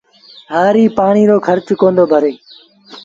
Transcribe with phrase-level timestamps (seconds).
[0.53, 2.33] هآريٚ پآڻي رو کرچ ڪوندو ڀري